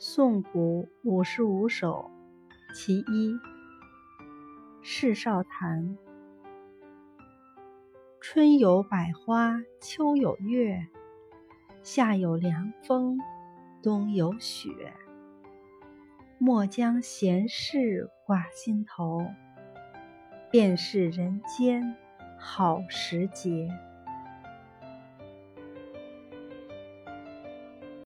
[0.00, 2.08] 送古五十五首
[2.72, 3.36] 其一
[4.80, 5.98] 世少谈
[8.20, 10.86] 春有百花秋有月
[11.82, 13.18] 夏有凉风
[13.82, 14.70] 冬有雪。
[16.38, 19.26] 莫将闲事挂心头
[20.48, 21.96] 便是人间
[22.38, 23.68] 好时节。